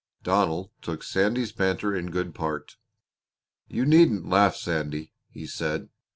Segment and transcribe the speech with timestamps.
[0.23, 2.75] Donald took Sandy's banter in good part.
[3.67, 5.89] "You needn't laugh, Sandy," he said.